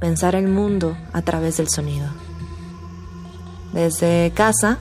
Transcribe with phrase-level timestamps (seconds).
[0.00, 2.08] pensar el mundo a través del sonido.
[3.72, 4.78] Desde casa,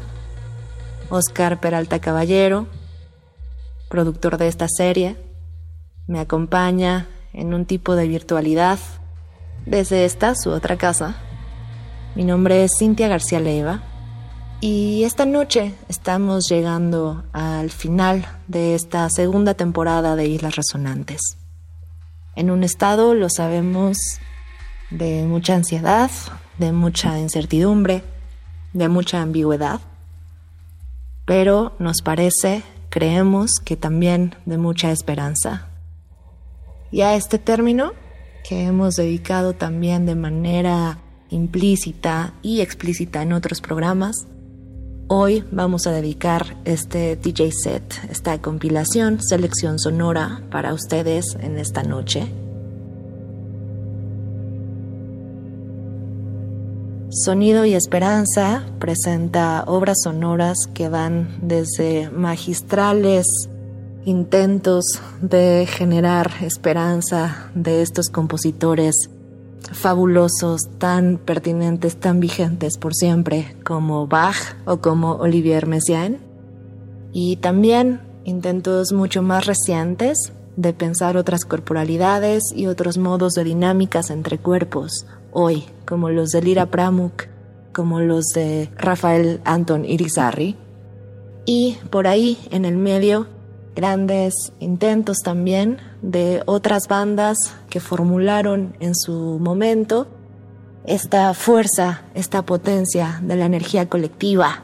[1.10, 2.68] Oscar Peralta Caballero,
[3.90, 5.18] productor de esta serie,
[6.08, 8.80] me acompaña en un tipo de virtualidad
[9.66, 11.16] desde esta, su otra casa.
[12.16, 13.82] Mi nombre es Cintia García Leiva
[14.62, 21.38] y esta noche estamos llegando al final de esta segunda temporada de Islas Resonantes.
[22.36, 23.98] En un estado, lo sabemos,
[24.90, 26.12] de mucha ansiedad,
[26.58, 28.04] de mucha incertidumbre,
[28.74, 29.80] de mucha ambigüedad,
[31.26, 35.68] pero nos parece, creemos que también de mucha esperanza.
[36.92, 37.94] Y a este término,
[38.44, 41.00] que hemos dedicado también de manera
[41.30, 44.28] implícita y explícita en otros programas,
[45.08, 51.84] hoy vamos a dedicar este DJ set, esta compilación, selección sonora para ustedes en esta
[51.84, 52.43] noche
[57.16, 63.28] Sonido y Esperanza presenta obras sonoras que van desde magistrales
[64.04, 69.12] intentos de generar esperanza de estos compositores
[69.72, 76.18] fabulosos, tan pertinentes, tan vigentes por siempre como Bach o como Olivier Messiaen.
[77.12, 84.10] Y también intentos mucho más recientes de pensar otras corporalidades y otros modos de dinámicas
[84.10, 87.26] entre cuerpos, hoy, como los de Lira Pramuk,
[87.74, 90.56] como los de Rafael Anton Irizarry.
[91.46, 93.28] Y por ahí, en el medio,
[93.76, 97.38] grandes intentos también de otras bandas
[97.70, 100.08] que formularon en su momento
[100.86, 104.64] esta fuerza, esta potencia de la energía colectiva,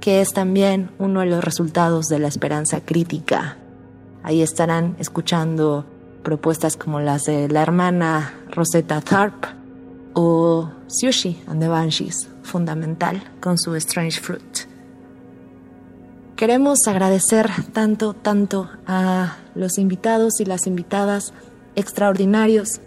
[0.00, 3.56] que es también uno de los resultados de la esperanza crítica.
[4.22, 5.86] Ahí estarán escuchando
[6.22, 9.44] propuestas como las de la hermana Rosetta Tharp,
[10.14, 14.60] o Sushi and the Banshees, fundamental, con su Strange Fruit.
[16.36, 21.32] Queremos agradecer tanto, tanto a los invitados y las invitadas
[21.76, 22.80] extraordinarios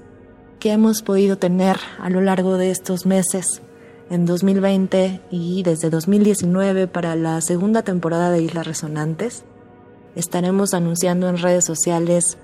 [0.60, 3.62] que hemos podido tener a lo largo de estos meses
[4.10, 9.44] en 2020 y desde 2019 para la segunda temporada de Islas Resonantes.
[10.16, 12.38] Estaremos anunciando en redes sociales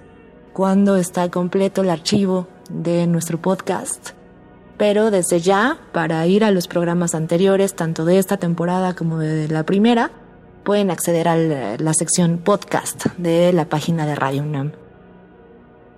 [0.54, 4.12] cuando está completo el archivo de nuestro podcast
[4.84, 9.48] pero desde ya, para ir a los programas anteriores, tanto de esta temporada como de
[9.48, 10.12] la primera,
[10.66, 11.38] pueden acceder a
[11.78, 14.74] la sección podcast de la página de Radio UNAM.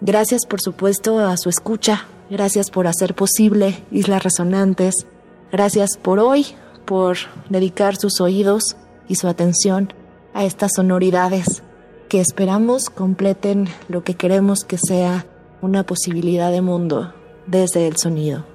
[0.02, 5.08] Gracias por supuesto a su escucha, gracias por hacer posible Islas Resonantes,
[5.52, 6.46] gracias por hoy,
[6.86, 7.18] por
[7.50, 8.78] dedicar sus oídos
[9.10, 9.94] y su atención
[10.36, 11.64] a estas sonoridades
[12.08, 15.26] que esperamos completen lo que queremos que sea
[15.64, 17.16] una posibilidad de mundo
[17.48, 18.55] desde el sonido.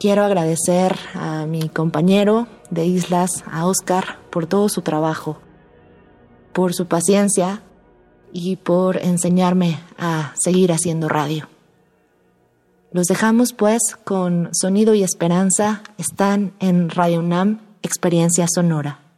[0.00, 5.38] Quiero agradecer a mi compañero de Islas, a Oscar, por todo su trabajo,
[6.54, 7.60] por su paciencia
[8.32, 11.50] y por enseñarme a seguir haciendo radio.
[12.92, 19.09] Los dejamos pues con Sonido y Esperanza, están en Radio UNAM, Experiencia Sonora.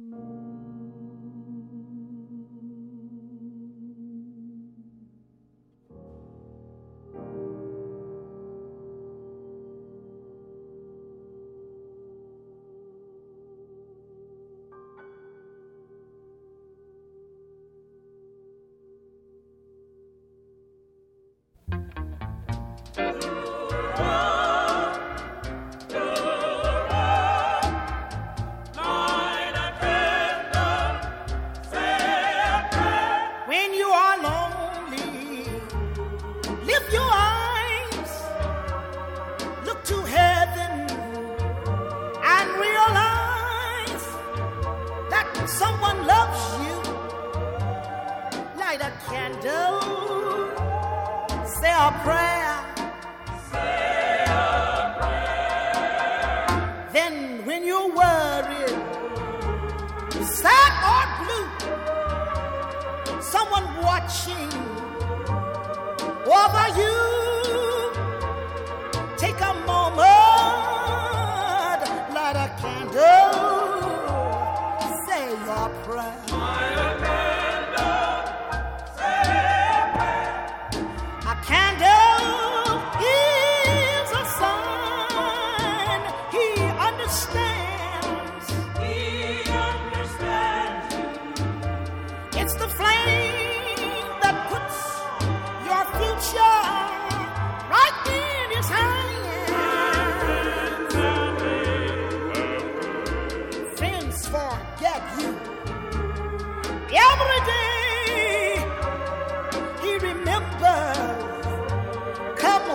[0.00, 0.57] Mm-hmm.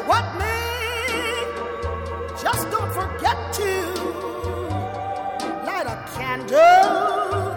[0.05, 0.63] What may?
[2.43, 3.69] just don't forget to
[5.65, 7.55] light a candle,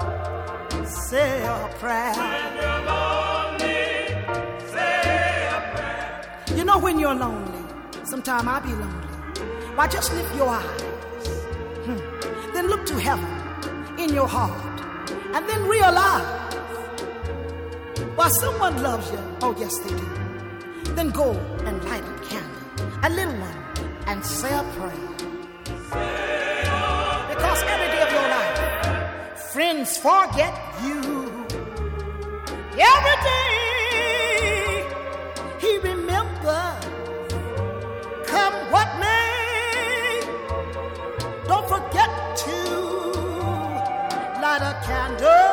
[0.84, 2.14] say a prayer.
[2.14, 2.76] When you're.
[6.56, 7.58] You know when you're lonely,
[8.04, 9.08] sometimes I be lonely.
[9.74, 10.80] Why just lift your eyes,
[11.84, 11.98] hmm.
[12.54, 13.28] then look to heaven
[13.98, 14.80] in your heart,
[15.34, 16.54] and then realize
[18.14, 19.18] why someone loves you.
[19.42, 20.25] Oh yes, they do.
[20.96, 21.32] Then go
[21.66, 22.62] and light a candle,
[23.02, 23.58] a little one,
[24.06, 25.08] and say a prayer.
[27.28, 28.58] Because every day of your life,
[29.52, 31.00] friends forget you.
[32.94, 34.86] Every day,
[35.60, 36.84] he remembers.
[38.26, 40.22] Come what may,
[41.46, 42.10] don't forget
[42.44, 42.56] to
[44.40, 45.45] light a candle.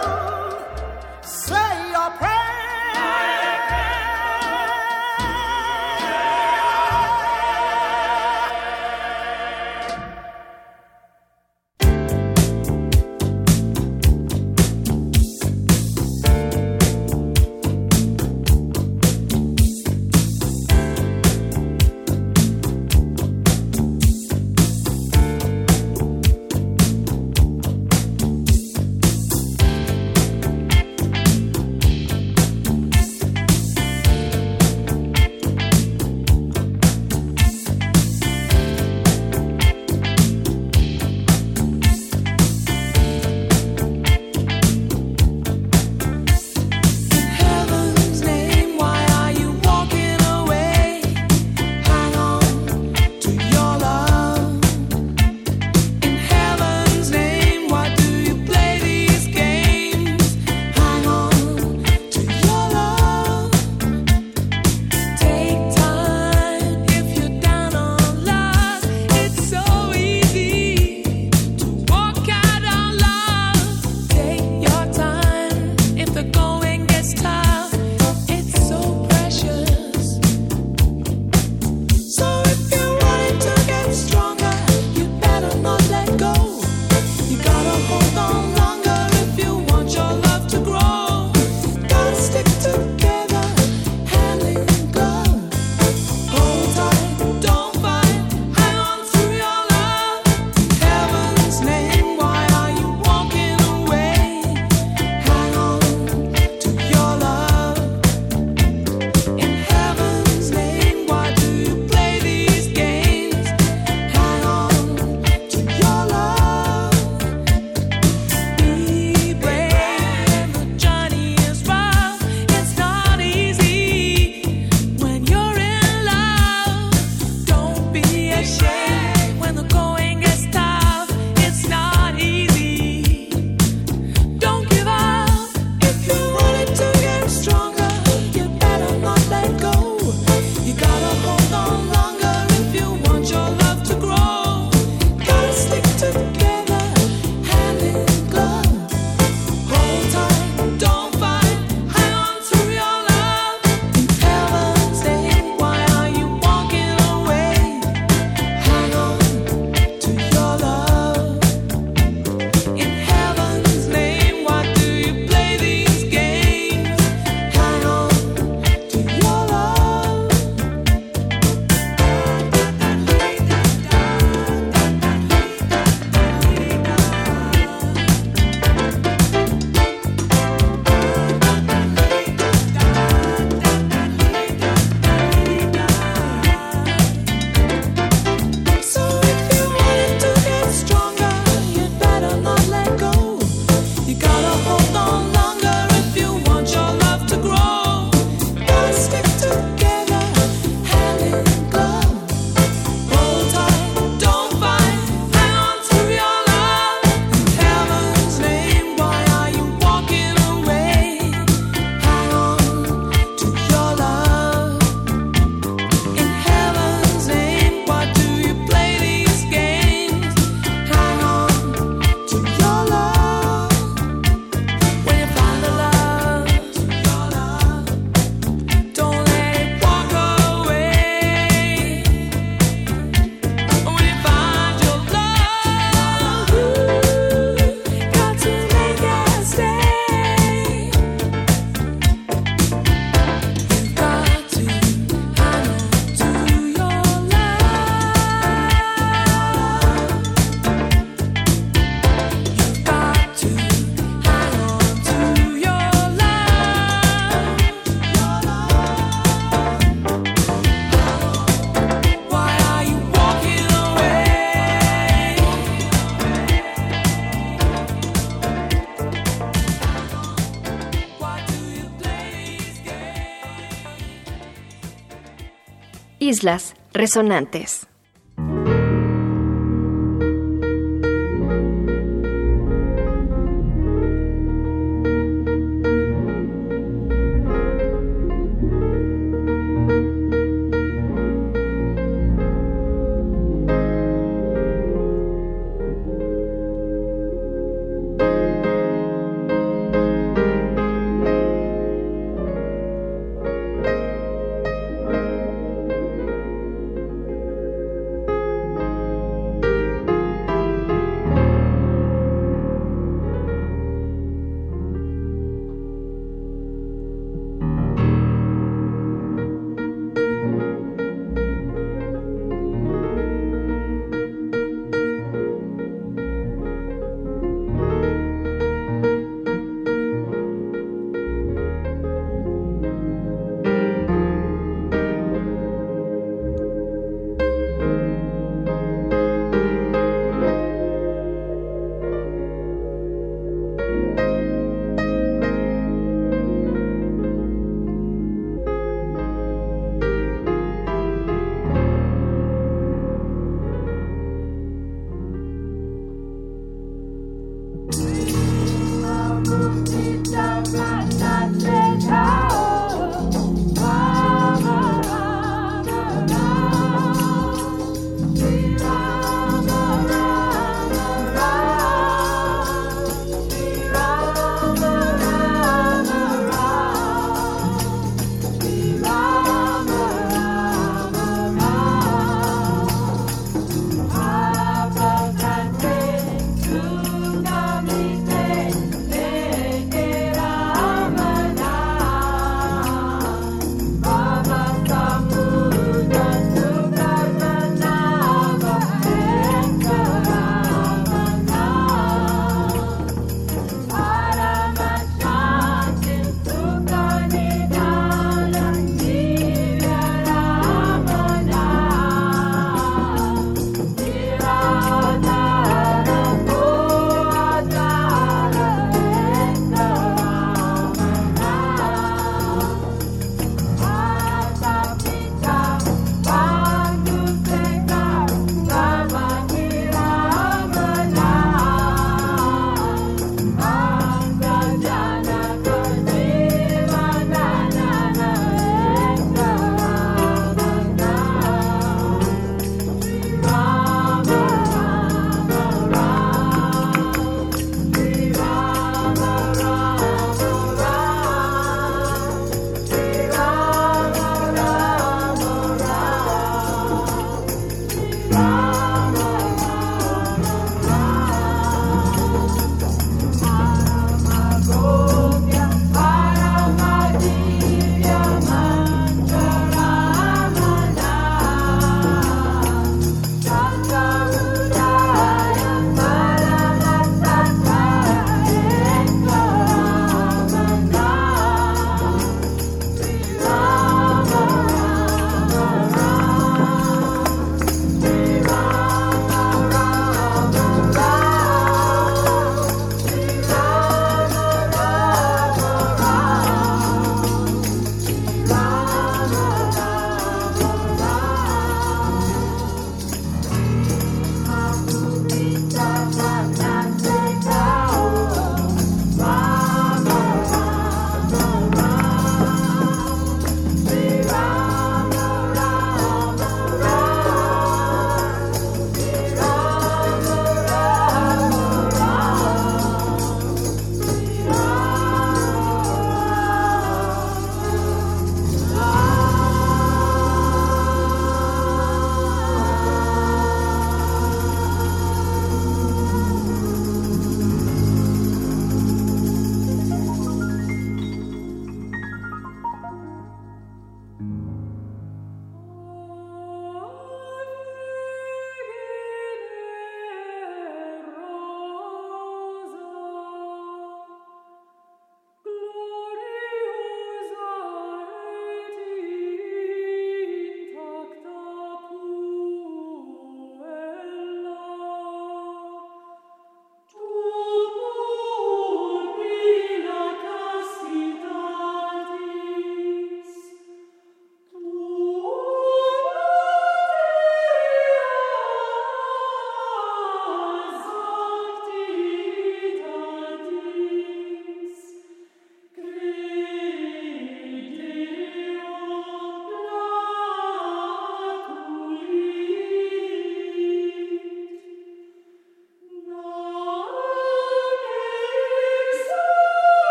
[276.34, 277.88] Islas Resonantes.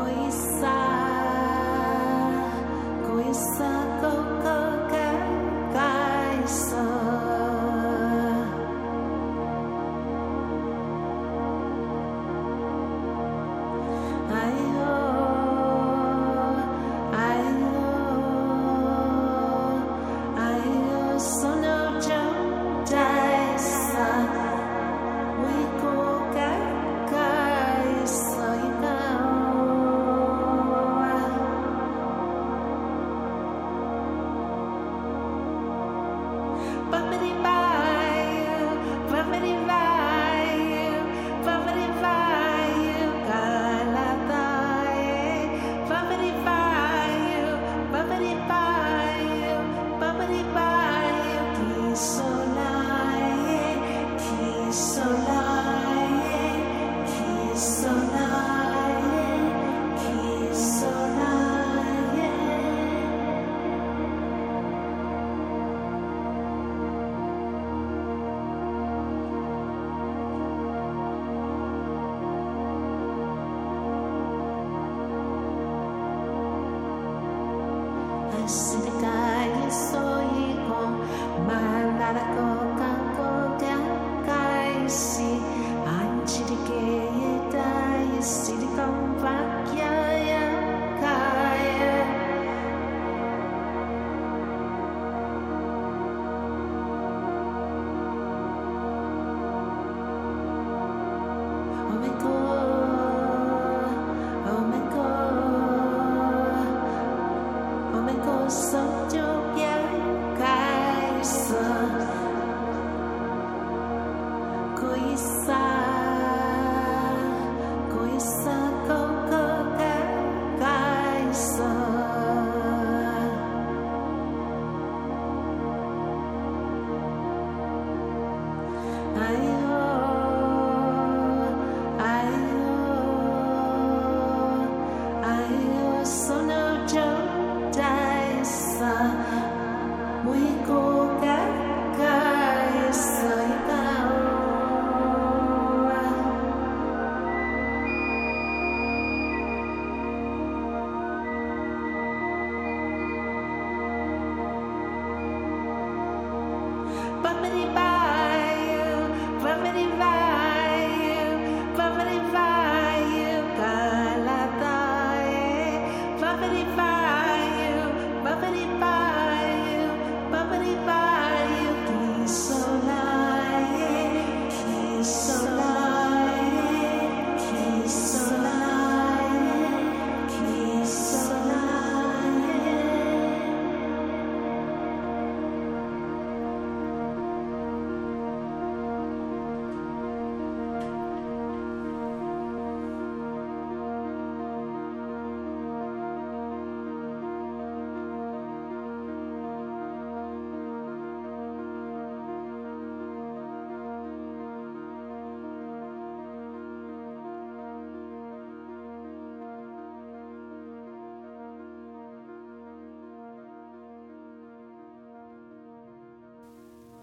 [0.00, 0.99] coisa.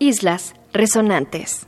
[0.07, 1.67] Islas Resonantes.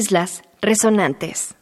[0.00, 1.54] Islas Resonantes.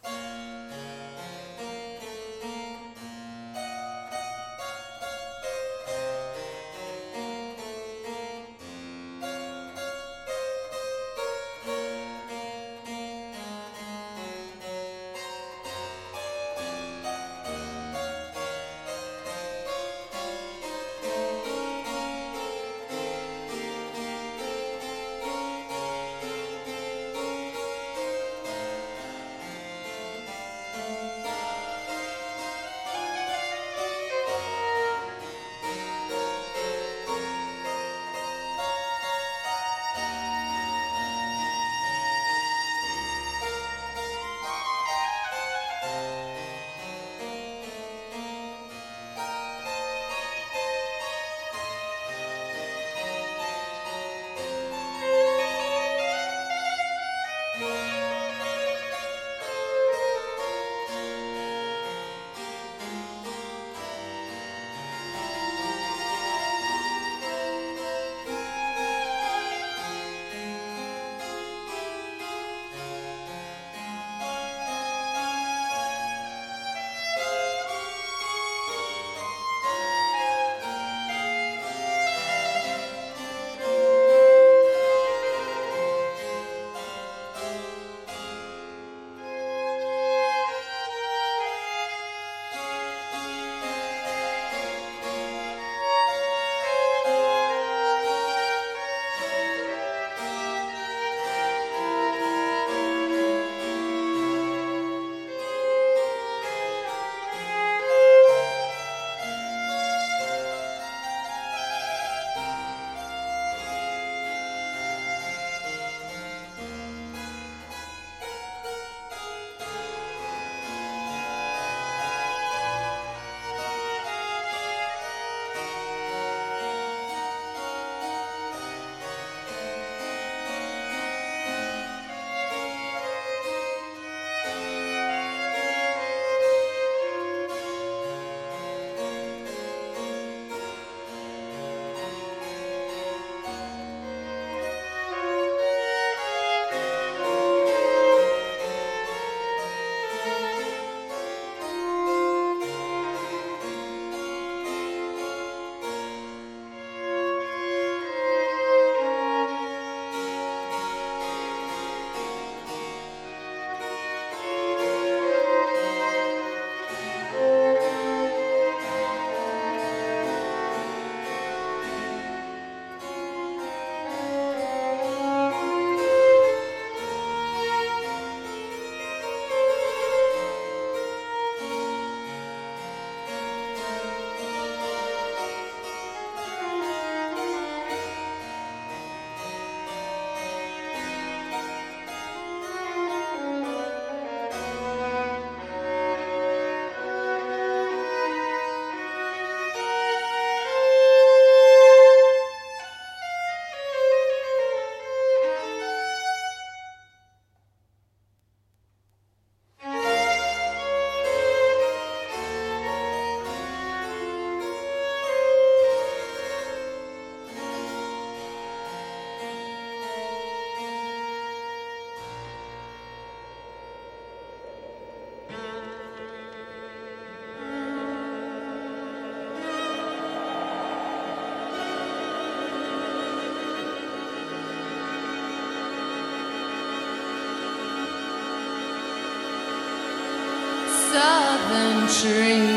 [242.21, 242.68] dream.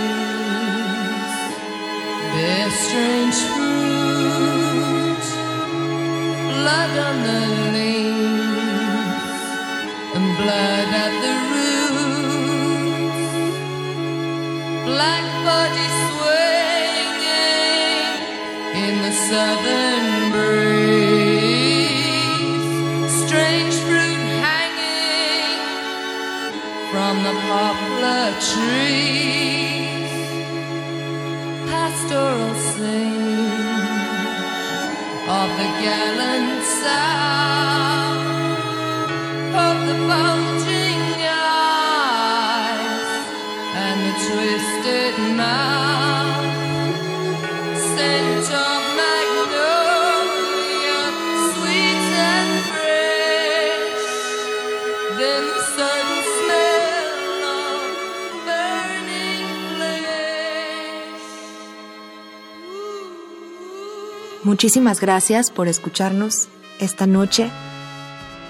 [64.44, 66.48] Muchísimas gracias por escucharnos
[66.80, 67.48] esta noche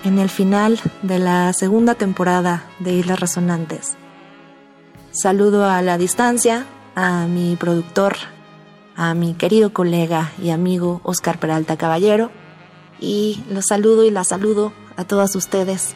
[0.04, 3.96] en el final de la segunda temporada de Islas Resonantes.
[5.10, 6.64] Saludo a la distancia
[6.94, 8.16] a mi productor,
[8.96, 12.30] a mi querido colega y amigo Oscar Peralta Caballero
[12.98, 15.94] y los saludo y la saludo a todas ustedes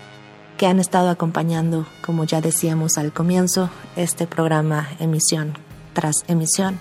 [0.59, 5.55] que han estado acompañando, como ya decíamos al comienzo, este programa emisión
[5.95, 6.79] tras emisión.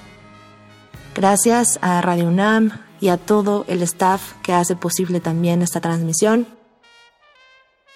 [1.14, 6.48] Gracias a Radio UNAM y a todo el staff que hace posible también esta transmisión.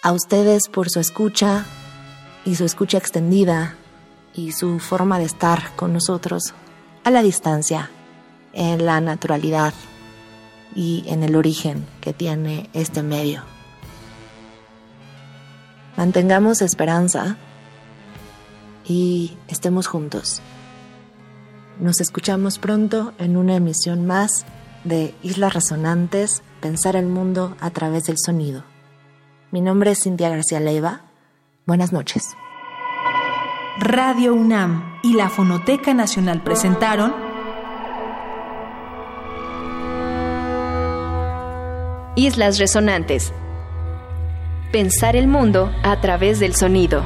[0.02, 1.66] A ustedes por su escucha
[2.44, 3.74] y su escucha extendida
[4.34, 6.54] y su forma de estar con nosotros
[7.02, 7.90] a la distancia,
[8.52, 9.74] en la naturalidad
[10.76, 13.42] y en el origen que tiene este medio.
[15.96, 17.36] Mantengamos esperanza
[18.86, 20.40] y estemos juntos.
[21.80, 24.46] Nos escuchamos pronto en una emisión más
[24.84, 28.64] de Islas Resonantes, Pensar el Mundo a través del Sonido.
[29.50, 31.02] Mi nombre es Cintia García Leiva.
[31.66, 32.22] Buenas noches.
[33.78, 37.14] Radio UNAM y la Fonoteca Nacional presentaron
[42.16, 43.32] Islas Resonantes.
[44.72, 47.02] Pensar el mundo a través del sonido.